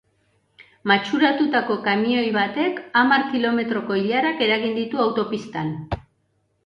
Matxuratutako 0.91 1.75
kamioi 1.83 2.25
batek 2.37 2.81
hamar 3.01 3.27
kilometroko 3.37 3.99
ilarak 4.05 4.45
eragin 4.47 4.77
ditu 4.83 5.05
autopistan. 5.09 5.71